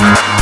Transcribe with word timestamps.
Podcast. 0.00 0.39